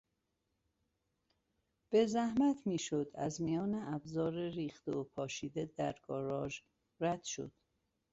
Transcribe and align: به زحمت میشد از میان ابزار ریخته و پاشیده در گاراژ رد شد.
به 1.89 2.05
زحمت 2.05 2.67
میشد 2.67 3.11
از 3.15 3.41
میان 3.41 3.73
ابزار 3.93 4.49
ریخته 4.49 4.91
و 4.91 5.03
پاشیده 5.03 5.71
در 5.77 5.95
گاراژ 6.07 6.59
رد 6.99 7.23
شد. 7.23 7.51